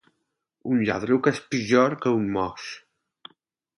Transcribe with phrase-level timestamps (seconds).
[0.69, 2.67] Un lladruc és pitjor que un mos.